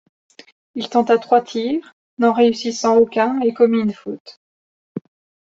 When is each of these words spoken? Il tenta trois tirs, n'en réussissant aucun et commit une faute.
Il 0.73 0.89
tenta 0.89 1.19
trois 1.19 1.41
tirs, 1.43 1.93
n'en 2.17 2.33
réussissant 2.33 2.95
aucun 2.97 3.39
et 3.41 3.53
commit 3.53 3.81
une 3.81 3.93
faute. 3.93 4.41